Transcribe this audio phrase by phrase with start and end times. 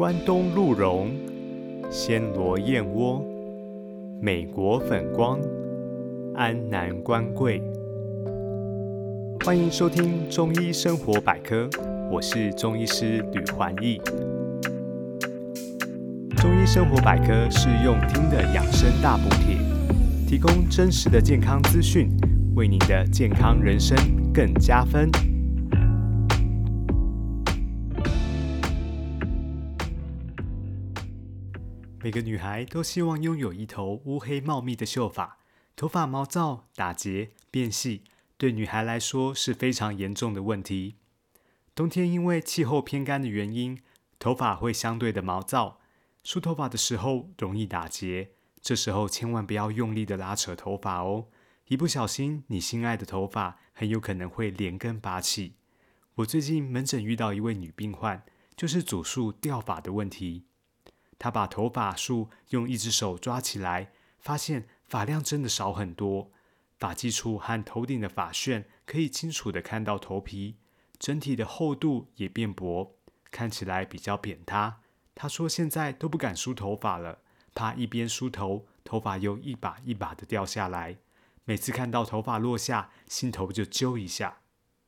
[0.00, 1.10] 关东鹿茸、
[1.90, 3.22] 暹罗燕窝、
[4.18, 5.38] 美国粉光、
[6.34, 7.62] 安南关桂。
[9.44, 11.68] 欢迎收听中医生活百科，
[12.10, 14.00] 我是中医师吕环义。
[16.38, 19.58] 中医生活百科是用听的养生大补帖，
[20.26, 22.08] 提供真实的健康资讯，
[22.54, 23.94] 为您的健康人生
[24.32, 25.10] 更加分。
[32.02, 35.38] 每个女孩都希望拥有一头乌黑茂密的秀发，
[35.76, 38.04] 头发毛躁、打结、变细，
[38.38, 40.96] 对女孩来说是非常严重的问题。
[41.74, 43.78] 冬天因为气候偏干的原因，
[44.18, 45.80] 头发会相对的毛躁，
[46.24, 48.30] 梳头发的时候容易打结，
[48.62, 51.26] 这时候千万不要用力的拉扯头发哦，
[51.68, 55.56] 一不小心你心爱的头发很有可能会连根拔起。
[56.14, 58.24] 我最近门诊遇到一位女病患，
[58.56, 60.46] 就是主诉掉发的问题。
[61.20, 66.32] 他把头发束用一只手抓起来，发现发量真的少很多。
[66.78, 70.56] 发际处和头顶的发旋可以清楚的看到头皮，
[70.98, 72.96] 整体的厚度也变薄，
[73.30, 74.80] 看起来比较扁塌。
[75.14, 77.18] 他说现在都不敢梳头发了，
[77.54, 80.96] 怕一边梳头，头发又一把一把的掉下来。
[81.44, 84.38] 每次看到头发落下，心头就揪一下。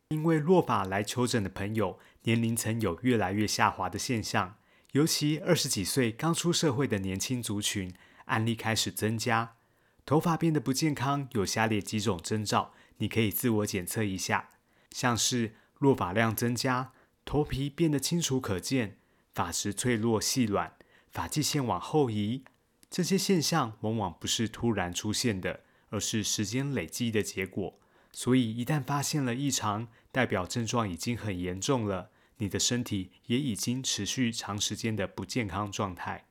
[0.09, 4.57] 因为落发来求诊的朋友年龄层有越来越下滑的现象。
[4.93, 7.95] 尤其二十几岁刚出社会的年轻族群，
[8.27, 9.57] 案例开始增加，
[10.05, 14.51] 头发变得不健康，有下列几种征兆，你可以自我检测一下，
[14.91, 16.93] 像是落发量增加，
[17.25, 18.99] 头皮变得清楚可见，
[19.35, 20.75] 发质脆弱细软，
[21.11, 22.45] 发际线往后移，
[22.91, 27.81] 这些现象往往不是突然出现的，而是时间累积的结果，
[28.13, 32.11] 所以一旦发现了异常，代表症状已经很严重了。
[32.43, 36.27] 你的身体也已经持续长时间的不健康状态，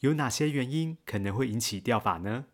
[0.00, 2.46] 有哪些原因可能会引起掉发呢？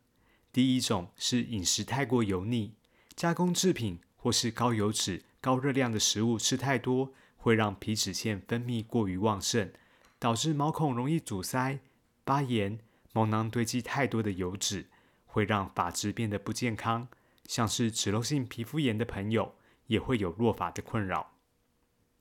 [0.52, 2.74] 第一种是饮食太过油腻，
[3.14, 9.72] 加工制品或是高油脂、高热量的食物吃太多，会让皮脂腺分泌过于旺盛，
[10.18, 11.78] 导致毛孔容易阻塞、
[12.26, 12.80] 发炎，
[13.12, 14.88] 毛囊堆积太多的油脂，
[15.26, 17.06] 会让发质变得不健康。
[17.46, 19.54] 像是脂漏性皮肤炎的朋友，
[19.86, 21.36] 也会有落发的困扰。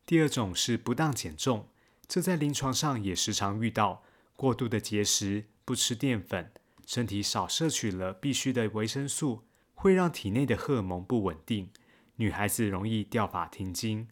[0.09, 1.67] 第二种是不当减重，
[2.07, 4.03] 这在临床上也时常遇到。
[4.35, 6.51] 过度的节食，不吃淀粉，
[6.83, 9.43] 身体少摄取了必需的维生素，
[9.75, 11.69] 会让体内的荷尔蒙不稳定，
[12.15, 14.07] 女孩子容易掉发停经。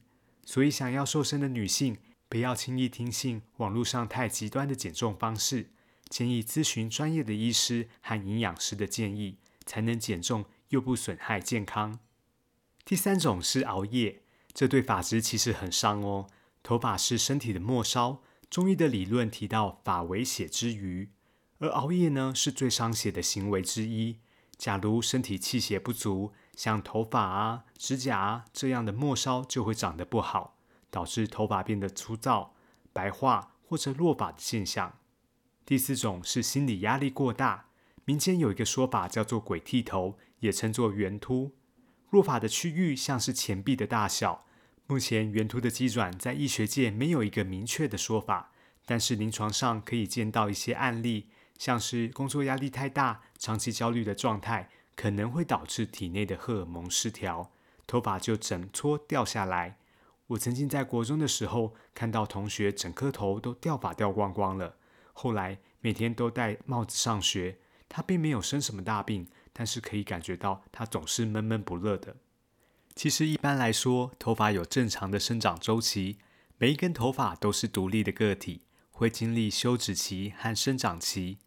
[0.46, 1.98] 所以，想要瘦身的女性，
[2.30, 5.72] 不要轻易听信网络上太极端的减重方式，
[6.10, 11.98] 建议咨询专业的医师和营养师的建议，才能减重又不损害健康。
[12.86, 14.22] 第三种是熬夜。
[14.58, 16.26] 这对发质其实很伤哦。
[16.64, 21.12] 头发是身体的末梢，中医的理论提到发为血之余，
[21.60, 24.18] 而熬夜呢是最伤血的行为之一。
[24.58, 30.58] 假如身体气血不足，像头发啊、指甲啊这样的末梢就会长得不好，
[30.90, 32.56] 导致头发变得粗糙、
[32.92, 34.98] 白化或者落发的现象。
[35.68, 37.68] 第四种是心理压力过大，
[38.06, 41.52] 民间有一个说法叫做“鬼剃头”，也称作圆秃。
[42.10, 44.46] 落发的区域像是钱币的大小。
[44.90, 48.54] 目前圆秃的机转在医学界没有一个明确的说法，
[48.86, 51.28] 但是临床上可以见到一些案例，
[51.58, 57.52] 像是工作压力太大、长期焦虑的状态，可能会导致体内的荷尔蒙失调，
[57.86, 59.78] 头发就整撮掉下来。
[60.28, 64.78] 我曾经在国中的时候看到同学整颗头都掉发掉光光了，
[65.12, 67.58] 后来每天都戴帽子上学，
[67.90, 72.16] 他并没有生什么大病，但是可以感觉到他总是闷闷不乐的。
[72.98, 76.18] 其实一般来说，头发有正常的生长周期，
[76.58, 81.38] 每一根头发都是独立的个体，会经历休止期和生长期。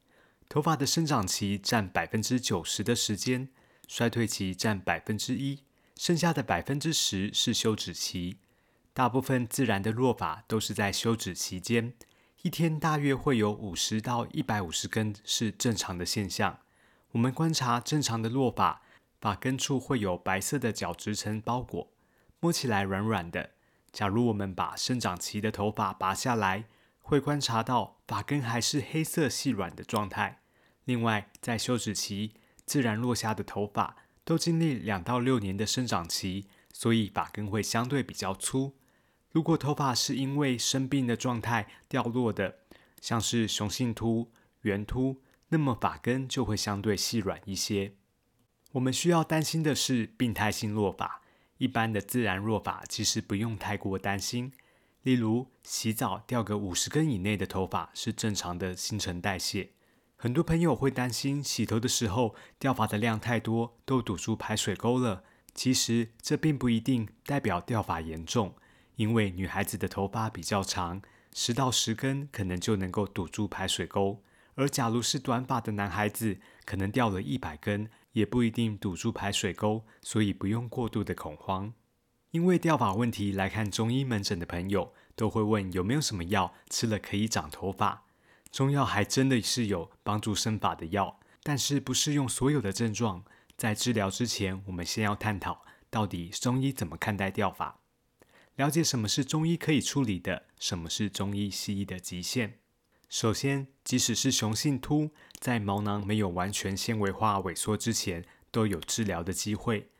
[0.49, 3.49] 头发的生长期占百分之九十的时间，
[3.89, 5.65] 衰退期占百分之一，
[5.97, 8.37] 剩下的百分之十是休止期。
[8.95, 11.95] 大部分自然的落发都是在休止期间，
[12.43, 16.61] 一天大约会有五十到一百五十根是正常的现象。
[17.11, 18.83] 我们观察正常的落发。
[19.21, 21.93] 发根处会有白色的角质层包裹，
[22.41, 23.51] 摸起来软软的。
[23.93, 26.65] 假如我们把生长期的头发拔下来，
[27.03, 30.41] 会观察到发根还是黑色细软的状态。
[30.85, 32.35] 另外，在休止期，
[32.65, 38.77] 自然落下的头发都经历两到六年的生长期，所以发根会相对比较粗。
[39.33, 42.61] 如果头发是因为生病的状态掉落的，
[43.01, 44.31] 像是雄性秃、
[44.63, 47.95] 圆秃，那么发根就会相对细软一些。
[48.73, 51.23] 我们需要担心的是病态性落发，
[51.59, 54.53] 一般的自然落发其实不用太过担心。
[55.03, 59.71] 例如，洗澡掉个五十根以内的头发是正常的新陈代谢。
[60.17, 65.25] 很多朋友会担心洗头的时候掉发的量太多，都堵住排水沟了。
[65.55, 68.55] 其实这并不一定代表掉发严重，
[68.97, 71.03] 因为女孩子的头发比较长，
[71.35, 74.23] 十到十根可能就能够堵住排水沟。
[74.61, 81.73] 而假如是短发的男孩子，可能掉了一百根，也不一定堵住排水沟，所以不用过度的恐慌。
[82.33, 88.05] 因为掉发问题来看中医门诊的朋友，都会问有没有什么药吃了可以长头发。
[88.53, 93.25] 中药还真的是有帮助生发的药，但是不适用所有的症状。
[93.57, 97.81] 在治疗之前，我们先要探讨到底中医怎么看待掉发，
[98.57, 102.59] 了解什么是中医可以处理的，什么是中医西医的极限。
[103.11, 105.11] 首先，即使是雄性秃，
[105.41, 109.91] 在毛囊没有完全纤维化萎缩之前，都有治疗的机会。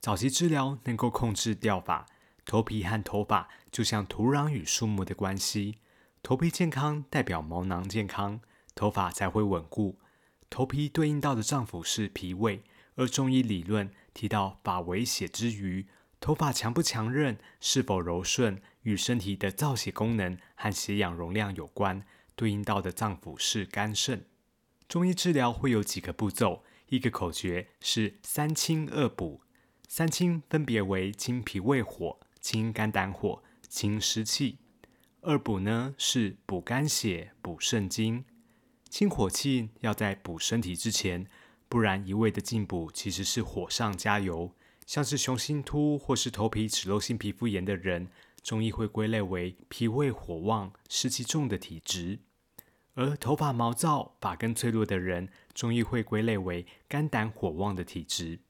[0.00, 2.04] 早期治疗能够控制掉发。
[2.44, 5.76] 头皮和头发就像土壤与树木的关系。
[6.22, 8.38] 头皮健康代表毛囊健康，
[8.74, 9.98] 头发才会稳固。
[10.50, 12.62] 头皮对应到的脏腑是脾胃，
[12.96, 15.86] 而中医理论提到发为血之余，
[16.20, 22.04] 头发强不强韧、是否柔顺，与身体的造血功能和血氧容量有关。
[22.38, 24.24] 对应到的脏腑是肝肾。
[24.88, 29.40] 中医治疗会有几个步骤，一个口诀是三清二补。
[29.88, 34.58] 三清分别为清脾胃火、清肝胆火、清湿气。
[35.22, 38.24] 二补呢是补肝血、补肾精，
[38.88, 41.26] 清火气要在补身体之前，
[41.68, 44.54] 不然一味的进补其实是火上加油。
[44.86, 48.08] 像是雄性秃或是头皮脂漏性皮肤炎的人，
[48.42, 52.20] 中医会归类为脾胃火旺、湿气重的体质；
[52.98, 58.40] 而头发毛躁、发根脆弱的人，中医会归类为肝胆火旺的体质。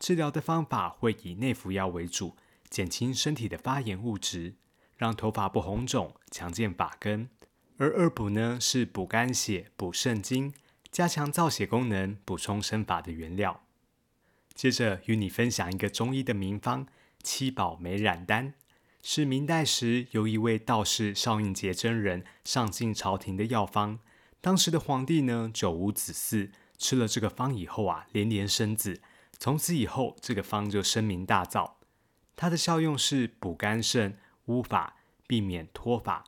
[0.00, 2.34] 治疗的方法会以内服药为主，
[2.68, 4.56] 减轻身体的发炎物质。
[4.96, 7.28] 让头发不红肿，强健发根；
[7.76, 10.52] 而二补呢，是补肝血、补肾精，
[10.90, 13.62] 加强造血功能，补充生发的原料。
[14.52, 16.88] 接着与你分享一个中医的名方——
[17.22, 18.54] 七宝美染丹，
[19.02, 23.98] 是明代时由一位道士邵应节真人上进朝廷的药方。
[24.40, 29.02] 当时的皇帝呢，久无子嗣，吃了这个方以后啊，连连生子。
[29.38, 31.72] 从此以后，这个方就声名大噪。
[32.36, 34.18] 它的效用是补肝肾。
[34.46, 34.96] 乌发
[35.28, 36.24] 避免脱发，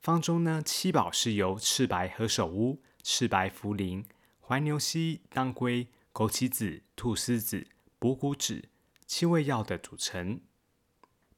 [0.00, 4.04] 方中呢七宝是由赤白何首乌、赤白茯苓、
[4.40, 7.68] 怀牛膝、当归、枸杞子、菟丝子、
[8.00, 8.70] 补骨脂
[9.06, 10.40] 七味药的组成。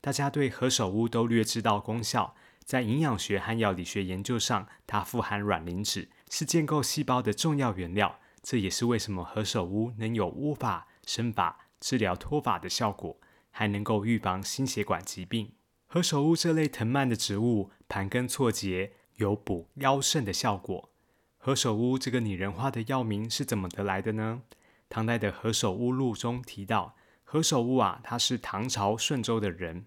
[0.06, 8.20] 大家对何首乌都略知道功效，在营养学和药理学研究上，它富含卵磷脂，是建构细胞的重要原料。
[8.40, 13.18] 这也是为什么何首乌能有乌发、生发、治疗脱发的效果，
[13.50, 15.50] 还能够预防心血管疾病。
[15.88, 20.88] 何首乌这类藤蔓的植物，盘根错节，有补腰肾的效果。
[21.36, 24.42] 何首乌这个拟人化的药名是怎么得来的呢？
[24.88, 26.94] 唐代的《何首乌录》中提到，
[27.24, 29.86] 何首乌啊，他是唐朝顺州的人，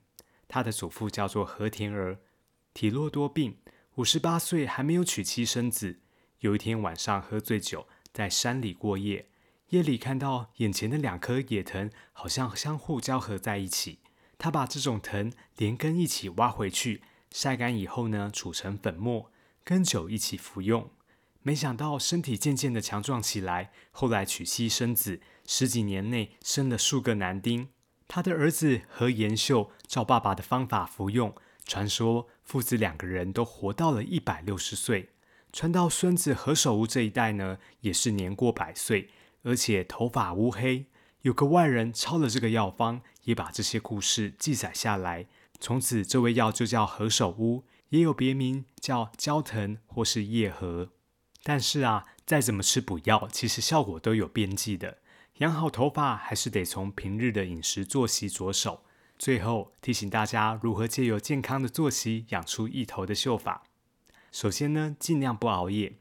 [0.50, 2.20] 他的祖父叫做何田儿，
[2.74, 3.60] 体弱多病，
[3.96, 6.00] 五十八岁还没有娶妻生子。
[6.40, 9.30] 有一天晚上喝醉酒，在山里过夜，
[9.70, 14.00] 夜里看到眼前的两棵野藤好像相互交合在一起。
[14.40, 19.32] 他把这种藤连根一起挖回去，晒干以后呢，煮成粉末，
[19.64, 20.90] 跟酒一起服用。
[21.44, 23.72] 没想到身体渐渐的强壮起来。
[23.92, 27.70] 后来娶妻生子，十几年内生了数个男丁。
[28.10, 35.10] 他的儿子何延秀照爸爸的方法服用，传说父子两个人都活到了一百六十岁。
[35.54, 39.10] 传到孙子何首乌这一代呢，也是年过百岁，
[39.44, 40.88] 而且头发乌黑。
[41.22, 45.28] 有个外人抄了这个药方，也把这些故事记载下来。
[45.60, 50.90] 从此，这味药就叫何首乌，也有别名叫焦藤或是叶荷。
[51.44, 54.98] 但是啊，再怎么吃补药，其实效果都有边际的。
[55.40, 58.84] 养好头发，还是得从平日的饮食作息着手。
[59.18, 63.64] 最后提醒大家，如何借由健康的作息养出一头的秀发。
[64.34, 65.94] 首先呢，尽量不熬夜。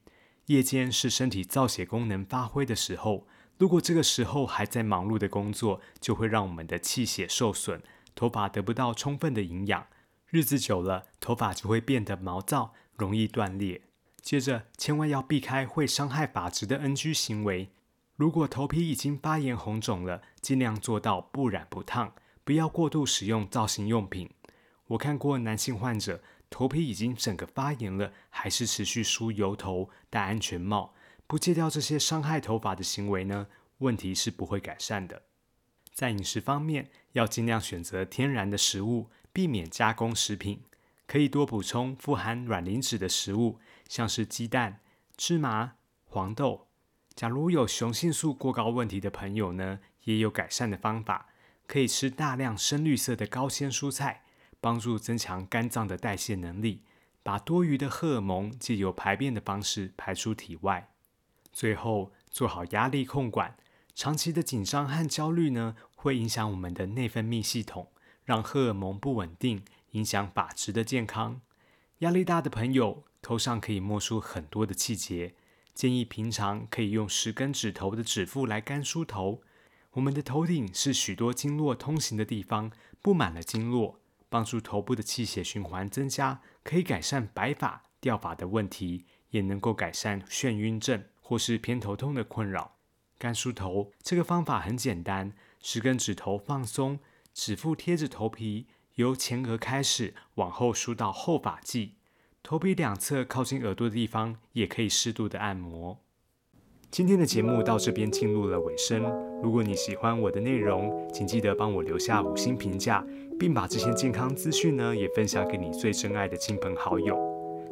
[0.47, 3.29] 夜间是身体造血功能发挥的时候。
[3.59, 7.81] 如果这个时候还在忙碌的工作，就会让我们的气血受损，
[8.17, 9.87] 头发得不到充分的营养，
[10.31, 13.83] 日子久了，头发就会变得毛躁，容易断裂。
[14.21, 17.71] 接着，千万要避开会伤害发质的 NG 行为。
[18.19, 24.29] 如果头皮已经发炎红肿了，尽量做到不染不烫，不要过度使用造型用品。
[24.89, 26.21] 我看过男性患者，
[26.51, 30.97] 头皮已经整个发炎了，还是持续梳油头、戴安全帽。
[31.29, 33.47] 不戒掉这些伤害头发的行为呢，
[33.79, 35.23] 问题是不会改善的。
[35.93, 40.65] 在饮食方面，要尽量选择天然的食物，避免加工食品。
[41.07, 44.81] 可以多补充富含卵磷脂的食物，像是鸡蛋、
[45.17, 46.68] 芝麻、黄豆。
[47.19, 51.27] 假如有雄性素过高问题的朋友呢，也有改善的方法，
[51.67, 54.23] 可以吃大量深绿色的高纤蔬菜，
[54.61, 56.85] 帮助增强肝脏的代谢能力，
[57.25, 60.93] 把多余的荷尔蒙借由排便的方式排出体外。
[61.53, 63.57] 最后，做好压力控管。
[63.97, 67.89] 长期的紧张和焦虑呢，会影响我们的内分泌系统，
[68.25, 71.41] 让荷尔蒙不稳定，影响发质的健康。
[71.99, 75.35] 压力大的朋友，头上可以摸出很多的气节，
[75.79, 79.43] 建议平常可以用十根指头的指腹来干梳头。
[79.93, 92.75] 我们的头顶是许多经络通行的地方，布满了经络，帮助头部的气血循环增加，可以改善白发掉发的问题，也能够改善眩晕症或是偏头痛的困扰。
[93.17, 95.33] 干梳头这个方法很简单，
[95.63, 96.99] 十根指头放松，
[97.33, 98.67] 指腹贴着头皮，
[98.97, 101.98] 由前额开始往后梳到后发际，
[102.43, 105.99] 头皮两侧靠近耳朵的地方也可以适度的按摩。
[106.91, 109.03] 今天的节目到这边进入了尾声，
[109.43, 113.05] 如果你喜欢我的内容，请记得帮我留下五星评价，
[113.39, 117.19] 并把这些健康资讯呢也分享给你最珍爱的亲朋好友。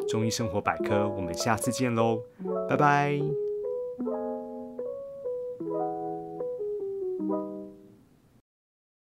[0.06, 2.20] 中医生活百科，我们下次见喽，
[2.68, 3.45] 拜拜。